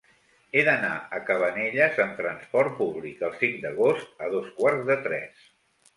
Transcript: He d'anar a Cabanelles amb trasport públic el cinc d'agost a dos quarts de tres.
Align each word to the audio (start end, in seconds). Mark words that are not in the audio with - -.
He 0.53 0.61
d'anar 0.67 0.93
a 1.17 1.19
Cabanelles 1.27 2.01
amb 2.05 2.17
trasport 2.21 2.73
públic 2.79 3.21
el 3.29 3.37
cinc 3.43 3.61
d'agost 3.67 4.27
a 4.29 4.35
dos 4.37 4.49
quarts 4.63 4.87
de 4.93 4.97
tres. 5.09 5.45